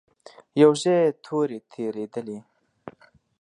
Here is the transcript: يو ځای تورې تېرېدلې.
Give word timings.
يو 0.61 0.71
ځای 0.83 1.01
تورې 1.23 1.59
تېرېدلې. 1.71 2.39